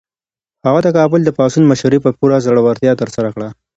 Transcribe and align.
هغه 0.65 0.79
د 0.83 0.87
کابل 0.97 1.19
د 1.23 1.29
پاڅون 1.37 1.63
مشري 1.71 1.97
په 2.01 2.09
پوره 2.17 2.37
زړورتیا 2.45 2.93
ترسره 3.01 3.29
کړه. 3.35 3.49